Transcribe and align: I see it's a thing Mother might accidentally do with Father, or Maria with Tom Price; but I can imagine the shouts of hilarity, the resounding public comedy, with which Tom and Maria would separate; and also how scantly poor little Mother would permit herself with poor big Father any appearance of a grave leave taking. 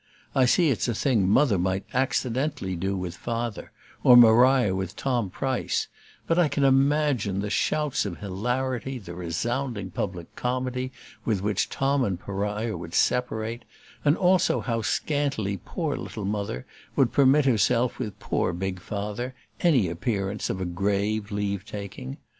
I 0.33 0.45
see 0.45 0.71
it's 0.71 0.87
a 0.87 0.95
thing 0.95 1.29
Mother 1.29 1.59
might 1.59 1.85
accidentally 1.93 2.75
do 2.75 2.97
with 2.97 3.15
Father, 3.15 3.71
or 4.03 4.17
Maria 4.17 4.73
with 4.73 4.95
Tom 4.95 5.29
Price; 5.29 5.89
but 6.25 6.39
I 6.39 6.47
can 6.47 6.63
imagine 6.63 7.39
the 7.39 7.51
shouts 7.51 8.03
of 8.03 8.17
hilarity, 8.17 8.97
the 8.97 9.13
resounding 9.13 9.91
public 9.91 10.35
comedy, 10.35 10.91
with 11.23 11.43
which 11.43 11.69
Tom 11.69 12.03
and 12.03 12.17
Maria 12.27 12.75
would 12.75 12.95
separate; 12.95 13.63
and 14.03 14.17
also 14.17 14.59
how 14.59 14.81
scantly 14.81 15.59
poor 15.63 15.95
little 15.95 16.25
Mother 16.25 16.65
would 16.95 17.11
permit 17.11 17.45
herself 17.45 17.99
with 17.99 18.17
poor 18.17 18.53
big 18.53 18.79
Father 18.79 19.35
any 19.59 19.87
appearance 19.87 20.49
of 20.49 20.59
a 20.59 20.65
grave 20.65 21.29
leave 21.31 21.63
taking. 21.63 22.17